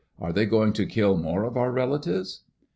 [0.19, 2.41] Are they going to kill more of our relatives?'